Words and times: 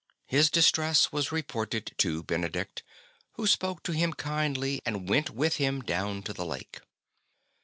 His 0.25 0.49
distress 0.49 1.11
was 1.11 1.31
reported 1.31 1.93
to 1.99 2.23
Benedict, 2.23 2.81
who 3.33 3.45
spoke 3.45 3.83
to 3.83 3.91
him 3.91 4.13
kindly 4.13 4.81
and 4.83 5.07
went 5.07 5.29
with 5.29 5.57
him 5.57 5.79
down 5.81 6.23
to 6.23 6.33
the 6.33 6.43
lake. 6.43 6.79